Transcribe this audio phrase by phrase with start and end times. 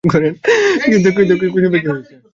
[0.83, 1.09] কিন্তু
[1.43, 2.15] কুসুমের কী হইয়াছে?